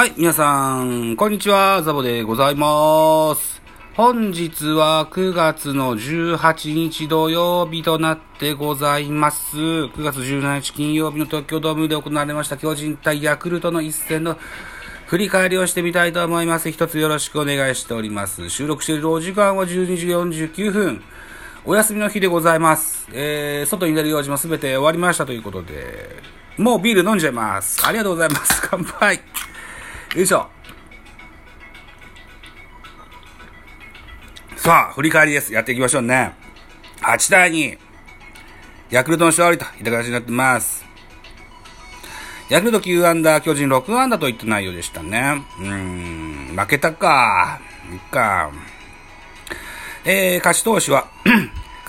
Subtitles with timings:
[0.00, 3.60] はい、皆さん、こんにちは、ザボでございます。
[3.92, 9.58] 本日は9月の18日土曜日となってございます。
[9.58, 14.38] 9月17日金曜日の東京ドームで行われました巨人対ヤクルトの一戦の
[15.04, 16.70] 振り返りをしてみたいと思います。
[16.70, 18.48] 一つよろしくお願いしております。
[18.48, 21.02] 収録しているお時間は12時49分。
[21.66, 23.06] お休みの日でございます。
[23.12, 26.22] えー、外に出る用事もすべて終わりましたということで、
[26.56, 27.86] もうビール飲んじゃいます。
[27.86, 28.66] ありがとうございます。
[28.66, 29.20] 乾杯。
[30.14, 30.48] よいしょ。
[34.56, 35.52] さあ、振り返りです。
[35.52, 36.34] やっていきましょうね。
[37.00, 37.78] 8対2。
[38.90, 40.84] ヤクルトの勝利といった形になってます。
[42.48, 45.44] ヤクルト9アンダー、巨人6アンダーといった内容でしたね。
[45.60, 47.60] うーん、負けたか。
[47.92, 48.50] いっか。
[50.04, 51.06] えー、勝ち投手は、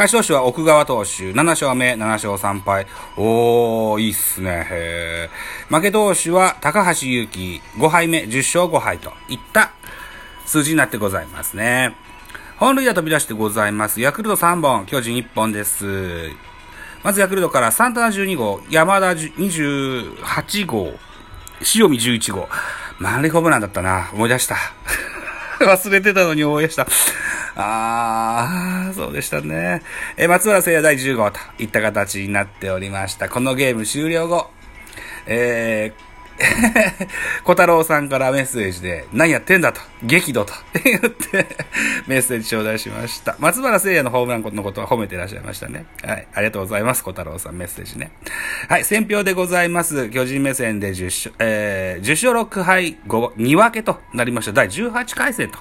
[0.00, 2.86] 勝ち投手は奥川投手、7勝目、7勝3敗。
[3.18, 5.28] おー、いいっすね。
[5.68, 9.72] 負け投手は高橋祐希、5敗目、10勝5敗といった
[10.46, 11.94] 数字になってございますね。
[12.56, 14.00] 本塁打飛び出してございます。
[14.00, 16.30] ヤクルト3本、巨人1本です。
[17.04, 20.94] まずヤクルトからサンタナ12号、山田28号、
[21.74, 22.48] 塩見11号。
[22.98, 24.08] 満塁ホームランだったな。
[24.14, 24.56] 思い出した。
[25.60, 26.86] 忘れてたのに思い出した。
[27.62, 29.82] あー、そうでしたね。
[30.16, 33.28] え松原聖也第10号といった形になっておりました。
[33.28, 34.50] このゲーム終了後、
[35.26, 36.10] えー、
[37.44, 41.46] 小太郎さんからメッセージで、何やってんだと、激怒と言って、
[42.06, 43.36] メッセージ頂戴しました。
[43.38, 45.84] 松原聖也のホームランのことは褒めてらっしゃいましたね。
[46.02, 46.26] はい。
[46.32, 48.10] ありがとうございます、小太郎さん、メッセージね。
[48.68, 50.08] はい、選票でございます。
[50.08, 54.52] 巨人目線で10勝、えー、10勝6敗5、2分けとなりました。
[54.52, 55.58] 第18回戦と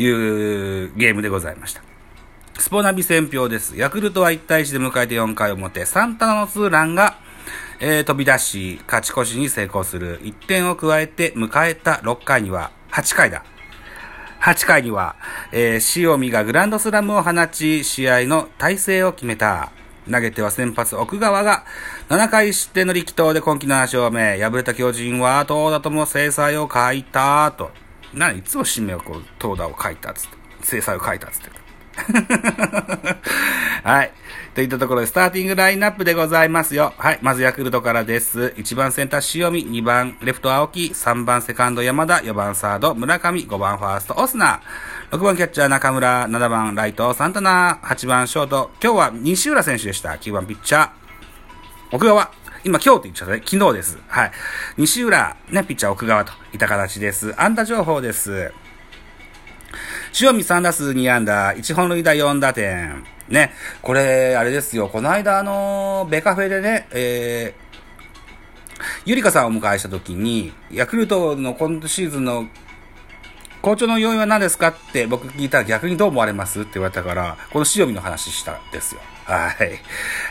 [0.00, 1.82] いうゲームでございました。
[2.58, 3.76] スポナビ選票です。
[3.76, 7.18] ヤクルトは1対1で迎えて4回表、サンタナのツーランが、
[7.80, 10.20] えー飛び出し、勝ち越しに成功する。
[10.22, 13.44] 1点を加えて迎えた6回には、8回だ。
[14.42, 15.16] 8回には、
[15.52, 19.70] えー塩見がグランドスラムを放ち、試合の体勢を決めた。
[20.10, 21.64] 投げては先発奥川が
[22.08, 24.40] 7回失点の力投で今季7勝目。
[24.40, 27.52] 敗れた巨人は投打とも制裁を書いた。
[27.52, 27.70] と。
[28.14, 30.40] な、いつも締めをこう、投打を書いたっつって。
[30.62, 31.50] 制裁を書いたっつって。
[33.84, 34.12] はい。
[34.54, 36.92] といったところで、スターティングラインナップでございますよ。
[36.98, 37.18] はい。
[37.22, 38.52] まずヤクルトからです。
[38.56, 44.60] 1番センター塩見、2番レフト青木、3番セカンド山田、4番サード村上、5番ファーストオスナ、
[45.12, 50.10] 6番キャッチャー中村、7番ライトサンタナ、8番ショート、今日は西浦選手でした。
[50.10, 50.88] 9番ピッチャー、
[51.92, 52.39] 奥川。
[52.62, 53.42] 今、今日って言っちゃったね。
[53.42, 53.98] 昨日です。
[54.06, 54.32] はい。
[54.76, 57.34] 西浦、ね、ピッチャー奥川といった形です。
[57.40, 58.52] 安打情報です。
[60.20, 63.02] 塩見3打数2安打、1本塁打4打点。
[63.30, 72.46] ね、これ、あれですよ、この間、あの、ベカフェでね、えー、ゆりかさんをお迎えしたときに、ヤクルトの今シーズンの
[73.62, 79.00] 好調の要因は何ですかって僕聞いたら逆にどう思われますって言われたから、この塩見の話したんですよ。
[79.24, 79.80] はい。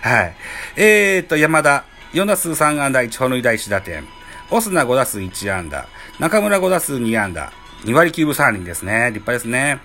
[0.02, 0.36] はい。
[0.76, 4.04] えーと、山田、4打数3安打、1本塁打1打点。
[4.52, 5.88] オスナ5打数1安打。
[6.20, 7.52] 中村5打数2安打。
[7.84, 9.12] 2割9分3厘ですね。
[9.14, 9.80] 立派ですね。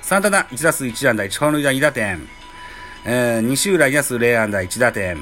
[0.00, 2.26] サンタナ1打数1安打、1本塁打2打点。
[3.04, 5.18] えー、西浦2打数0安打、1打点。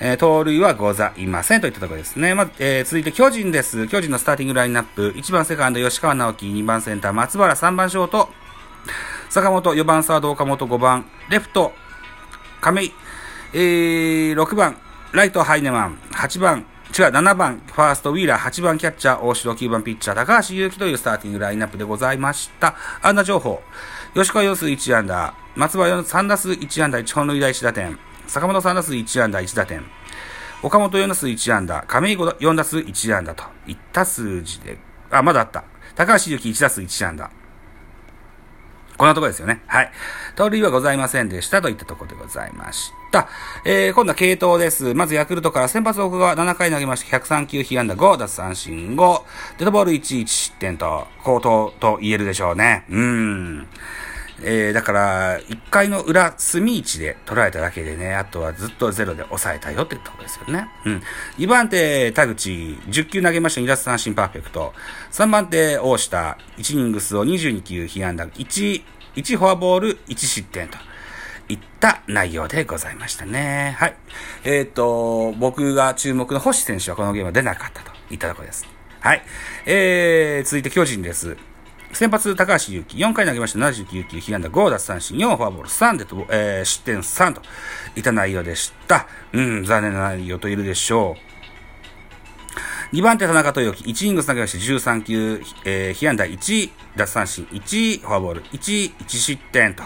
[0.00, 2.34] えー、盗塁はございませんといったところですね。
[2.34, 3.86] まず、えー、続いて巨人です。
[3.88, 5.12] 巨人のスターティングラインナップ。
[5.16, 6.46] 1番セカンド、吉川直樹。
[6.46, 7.54] 2番センター、松原。
[7.54, 8.28] 3番ショート、
[9.28, 9.74] 坂本。
[9.74, 10.66] 4番サード、岡本。
[10.66, 11.74] 5番、レフト、
[12.60, 12.92] 亀井。
[13.52, 14.76] えー、6番、
[15.12, 15.98] ライト、ハイネマン。
[16.12, 18.50] 8番、違う、7番、ファースト、ウィーラー。
[18.50, 19.54] 8番、キャッチャー、大城。
[19.54, 22.74] 9番、ピッチャー、高橋祐希というスターティングラインナップでございました。
[23.00, 23.62] 安打情報。
[24.12, 25.32] 吉川4数1安打。
[25.56, 27.98] 松原3打数1安打、1本塁打1打点。
[28.26, 29.82] 坂本3打数1安打1打点。
[30.62, 31.82] 岡本4打数1安打。
[31.88, 34.78] 亀井5 4打数1安打といった数字で、
[35.10, 35.64] あ、まだあった。
[35.94, 37.30] 高橋祐希1打数1安打。
[38.98, 39.62] こんなとこですよね。
[39.68, 39.92] はい。
[40.34, 43.28] 盗塁はございませんでしたといったところでございました。
[43.64, 44.92] えー、今度は系統です。
[44.92, 47.16] まずヤクルトから先発奥が7回投げまして。
[47.16, 49.22] 103球、被安打5、奪三振5、
[49.58, 52.86] デッドボール1、1失点と、高騰と言えるでしょうね。
[52.90, 53.68] うーん。
[54.42, 60.68] えー、だから、1回の裏、隅位置で捉えただけでね、あとはずっとゼロで抑えたよってところですよね。
[60.84, 61.02] うん。
[61.38, 64.72] 2番手、田口、10球投げました、2奪三振パーフェクト。
[65.12, 68.82] 3番手、大下、1イニングスを22球、被安打1、
[69.16, 70.78] 1フォアボール、1失点と。
[71.50, 73.74] いった内容でございましたね。
[73.78, 73.96] はい。
[74.44, 78.66] えっ、と、僕が注目の星選手はこのゲームは出なかったといったところです。
[79.00, 79.22] はい。
[79.64, 81.36] えー、続いて巨人です。
[81.92, 87.42] 先発、高橋祐希、4回投げました、79球、被安打5奪三振、4フォアボール3でと、えー、失点3と
[87.96, 89.06] いた内容でした。
[89.32, 91.16] うん、残念な内容と言えるでしょ
[92.92, 92.96] う。
[92.96, 99.82] 2番手田中豊樹、1イング投げまして13球、えー、被安打1、奪三振1、フォアボール1、1失点と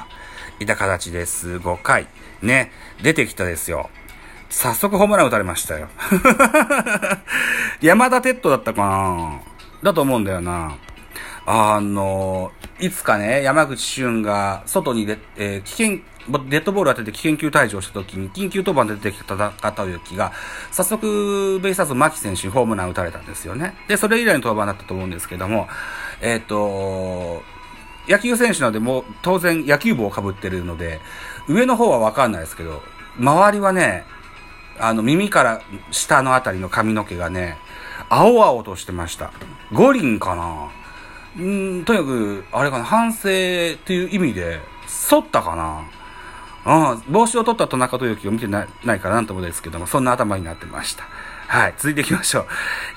[0.60, 1.56] いた形です。
[1.56, 2.06] 5回。
[2.42, 2.72] ね、
[3.02, 3.90] 出てきたですよ。
[4.50, 5.88] 早速ホームラン打たれましたよ。
[7.80, 9.40] 山田哲人だったかな？
[9.82, 10.76] だと思うんだよな。
[11.46, 15.88] あの、いつかね、山口俊が外にで、えー、危険、
[16.48, 20.32] デッドボール当てて危険球退場した時に、緊急登板で出てきた田中きが、
[20.70, 23.74] 早速、ベイスターズ牧選手にホームラン打たれたんですよね。
[23.88, 25.68] で、それ以来の登板だったと思うんですけども、
[26.20, 27.42] えっ、ー、と、
[28.08, 31.00] 野球選手なので、もう当然野球帽をかぶってるので、
[31.48, 32.82] 上の方はわかんないですけど、
[33.18, 34.04] 周りはね、
[34.78, 35.60] あの耳から
[35.90, 37.58] 下のあたりの髪の毛がね、
[38.08, 39.32] 青々としてました。
[39.72, 40.70] 五輪かな
[41.38, 45.84] うん、とにかく、あれかな、反省っていう意味で、剃ったかな
[46.64, 51.04] うん、帽子を取った田中豊樹を見てないないからなんともですけども、そんな頭になってました。
[51.48, 52.46] はい、続いていきましょう。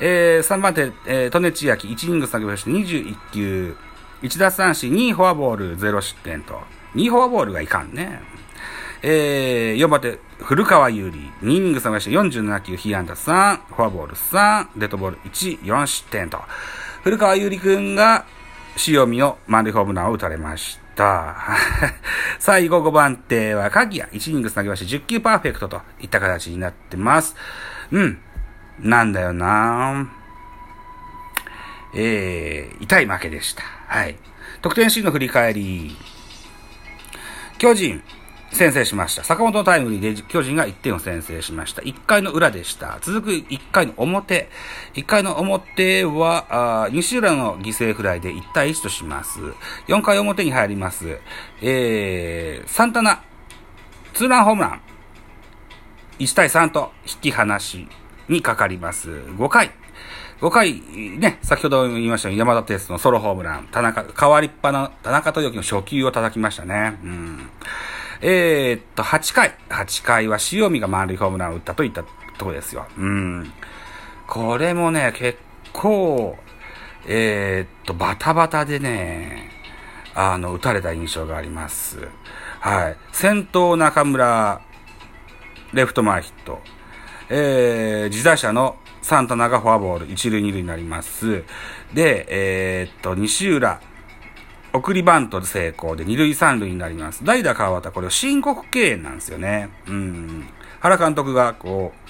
[0.02, 3.76] えー、3番手、えー、利根千秋、1イニング下げまして21球、
[4.22, 6.62] 1奪三振、2フォアボール、0失点と。
[6.94, 8.22] 2フォアボールがいかんね。
[9.02, 16.40] えー、4番手、古川優里、2イニング下げまして47球、被安打3、フォアボール3、デッドボール1、4失点と。
[17.06, 18.26] 古川優里くんが、
[18.88, 21.36] 塩見の満塁ホームランを打たれました。
[22.40, 24.12] 最後5番手は鍵谷。
[24.14, 27.36] 1イニングつなぎまして10球パーフェクトといった形になってます。
[27.92, 28.18] うん。
[28.80, 30.10] なんだよな
[31.94, 33.62] えー、痛い負けでした。
[33.86, 34.18] はい。
[34.64, 35.96] 得点シーンの振り返り。
[37.60, 38.02] 巨人、
[38.56, 39.24] 先制しました。
[39.24, 41.82] 坂本のタイムリーで巨人が1点を先制しました。
[41.82, 42.98] 1回の裏でした。
[43.02, 44.50] 続く1回の表。
[44.94, 49.40] 1回の表は、あ西浦の犠牲フライで1対1とします。
[49.88, 51.20] 4回表に入ります。
[51.62, 53.22] えー、サンタナ、
[54.14, 54.82] ツーランホームラン。
[56.20, 57.88] 1対3と引き離し
[58.30, 59.10] にかかります。
[59.10, 59.72] 5回。
[60.40, 60.82] 5回、
[61.20, 66.98] ね、先ほど言いました山田テストのソロホームラン、田中、変わりっぱな、田中豊樹の初球を叩きましたね。
[67.04, 67.50] うん。
[68.22, 69.56] えー、っと、8回。
[69.70, 72.04] 8回は塩見が満塁ホームランを打ったといった
[72.38, 72.86] とこですよ。
[72.98, 73.52] うん。
[74.28, 75.40] これもね、結
[75.74, 76.38] 構、
[77.08, 79.52] えー、っと、バタバタでね、
[80.16, 82.08] あの、打たれた印象があります。
[82.60, 82.98] はい。
[83.12, 84.62] 先頭中村、
[85.74, 86.62] レフト前ヒット。
[87.30, 91.44] えー、自打者のサンタナがフォアボール、一塁二塁になります。
[91.94, 93.82] で、えー、っと、西浦、
[94.76, 97.24] 送りバント成功で二塁三塁になります。
[97.24, 99.70] 代打川端、これを申告敬遠なんですよね。
[99.88, 100.48] うん。
[100.80, 102.06] 原監督がこう、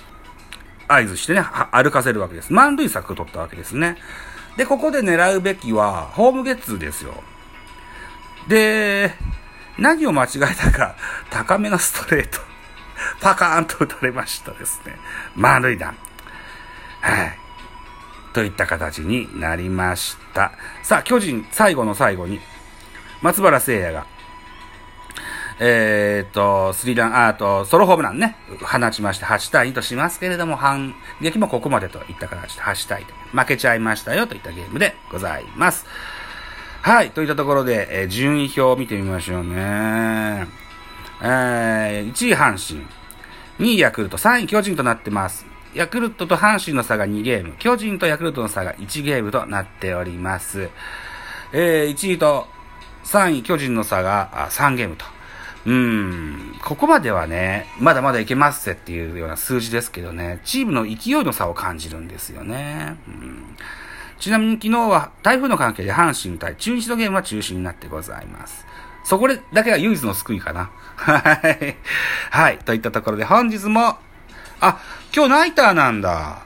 [0.88, 1.42] 合図してね、
[1.72, 2.54] 歩かせるわけです。
[2.54, 3.98] 満塁策を取ったわけですね。
[4.58, 7.14] で、ここで狙うべきは、ホームゲッツーですよ。
[8.48, 9.14] で、
[9.78, 10.96] 何を間違えたか、
[11.30, 12.40] 高めのストレート、
[13.20, 14.96] パカーンと打たれましたですね。
[15.36, 15.96] 満塁弾。
[17.02, 17.38] はい。
[18.34, 20.52] といった形になりました。
[20.84, 22.40] さあ、巨人、最後の最後に、
[23.22, 24.06] 松原聖也が、
[25.60, 35.86] えー、っと、スリラン、あと、ソロホームランね、放ちまして8対2としますけれども、反撃もここまでといった形で8対で負けちゃいましたよといったゲームでございます。
[36.82, 40.48] はい、といったところで、えー、順位表を見てみましょうね。
[41.22, 42.86] えー、1位阪神、
[43.60, 45.46] 2位ヤクルト、3位巨人となってます。
[45.74, 50.70] ヤクルトと阪神の差が2ゲーム、巨人とヤクルトの差が1ゲームとなっております。
[51.54, 52.48] えー、1位と
[53.06, 55.06] 3位巨人の差が3ゲームと。
[55.66, 62.98] うん、ここまではね、まだまだいけますっていうような数字ですけどね、チームの勢いの差を感じるんですよね。
[63.08, 63.58] うん、
[64.20, 68.66] ちなみに昨日は台風の関係で阪神対中日のゲームは中止になってございます。
[69.04, 70.72] そこだけが唯一の救いかな。
[70.96, 71.20] は
[71.62, 71.76] い。
[72.32, 72.58] はい。
[72.60, 73.98] といったところで本日も、
[74.60, 74.80] あ、
[75.16, 76.44] 今日ナイターなんだ。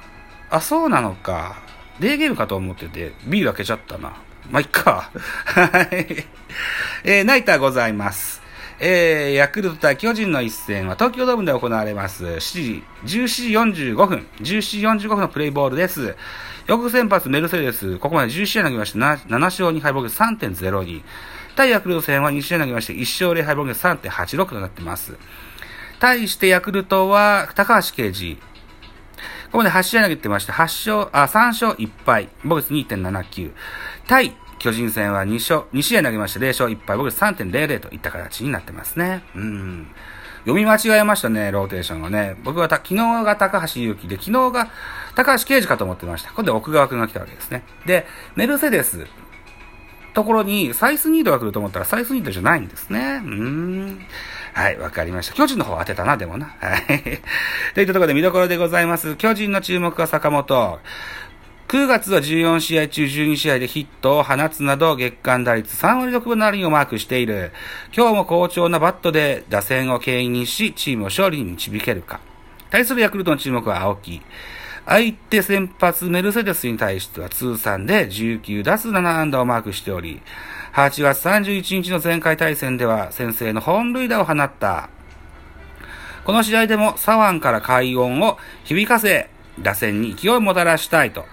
[0.49, 1.57] あ、そうなのか。
[1.99, 4.13] デーゲームかと思ってて、ビール開けちゃったな。
[4.49, 5.11] まあ、いっか。
[5.45, 6.25] はい。
[7.03, 8.41] えー、ナイターございます。
[8.79, 12.25] えー、ヤクルト対巨人の一戦は東京ドームで行われます。
[12.25, 16.15] 7時、17時45分、17時45分のプレイボールです。
[16.65, 21.03] 翌先発メルセデス、ここまで11試合投げまして 7, 勝2敗防御3.02。
[21.55, 25.17] 対ヤクルト戦は2試合投げまして1勝0敗防御3.86となってます。
[25.99, 28.37] 対してヤクルトは高橋奎二、
[29.49, 33.51] ここまで8試合投げてまして、8勝、あ、3勝1敗、ボグス2.79。
[34.09, 39.23] 対、巨人戦は2勝、2試合投げまして0勝1敗、ボグス3.00といった形になってますね。
[39.35, 39.87] うん。
[40.45, 42.35] 読み間違えましたね、ローテーションがね。
[42.43, 44.71] 僕はた、昨日が高橋祐希で、昨日が
[45.13, 46.31] 高橋啓治かと思ってました。
[46.31, 47.63] 今度は奥川くんが来たわけですね。
[47.85, 49.05] で、メルセデス、
[50.15, 53.21] ところにサイスニードが来ると思ったらサイスニードじゃないんですね。
[53.23, 53.99] うーん。
[54.53, 55.35] はい、わかりました。
[55.35, 56.47] 巨人の方当てたな、でもな。
[56.59, 57.21] はい。
[57.75, 59.15] といったところで見どころでございます。
[59.17, 60.79] 巨人の注目は坂本。
[61.69, 67.51] 9月は14試合中12試合でヒットを放つなど月間打率3割6分7厘をマークしている。
[67.95, 72.21] 今日も好調なバットで打線を牽引し、チームを勝利に導けるか。
[72.71, 74.19] 対するヤクルトの注目は青木。
[74.87, 80.23] 相手先発メルセデスに対しては通算で19打数7安打をマークしており、
[80.73, 84.89] 8月31日の前回対戦では先制の本塁打を放った。
[86.25, 91.25] この試合でも左腕から快音を響かせ、打線に勢いをもたらしたいと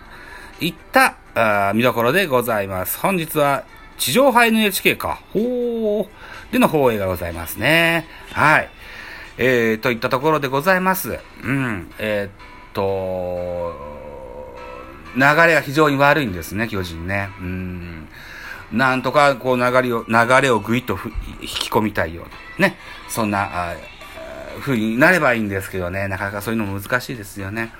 [0.60, 2.98] いったあ見どころでございます。
[2.98, 3.64] 本日は
[3.98, 5.20] 地上波 NHK か。
[5.32, 6.06] ほー。
[6.52, 8.06] での放映がございますね。
[8.32, 8.70] はい。
[9.38, 11.18] えー、といったところでございます。
[11.42, 11.90] うん。
[11.98, 12.30] えー、っ
[12.72, 13.74] と、
[15.14, 17.28] 流れが非常に悪いんですね、巨人ね。
[17.40, 18.08] うん。
[18.72, 20.98] なんとか、こう流れを、流れをぐいっと
[21.40, 22.22] 引き込みたいよ
[22.58, 22.76] うな、ね。
[23.08, 23.74] そんな、あ
[24.60, 27.72] 風になればいいんですけどね、なかなかそういうのも難しいですよね。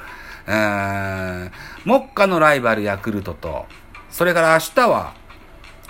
[0.46, 1.52] うん、
[1.84, 3.66] 目下のライバルヤクルトと、
[4.10, 5.14] それから明日は、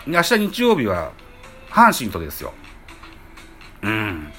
[0.07, 1.13] 明日日曜日は、
[1.71, 2.53] 阪神とですよ。
[3.83, 4.33] うん。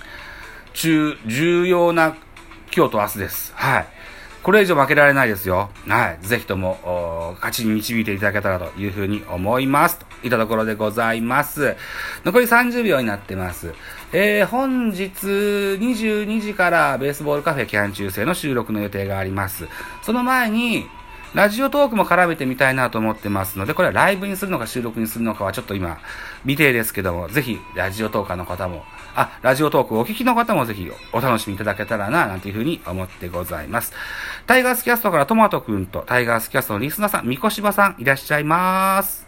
[0.74, 2.16] 中、重要な
[2.76, 3.54] 今日と明日です。
[3.56, 3.97] はい。
[4.48, 5.70] これ以上負けられないですよ。
[5.90, 6.26] はい。
[6.26, 10.00] ぜひとも、勝ちに導いていただけたらというふうに思います。
[10.00, 11.76] といったところでございます。
[12.24, 13.74] 残り30秒になってます。
[14.14, 19.68] えー、本日22時からベースボールカフェキャン中世の収録の予定があります。
[20.02, 20.88] その前に、
[21.34, 26.00] ラジオトークも絡めてみたいなと思ってますので、これはライブにするのか収録にするのかはちょっと今、
[26.44, 33.94] 未定ですけども、ぜひ、ラジオトーカーの方も、あ、ラジオトークをお聞きの方もぜひお楽しみいただけたらな、なんていうふうに思ってございます。
[34.48, 39.27] タイガースキャストからトマトくんとタイガースキャストのリスナーさん、三越柴さん、いらっしゃいます。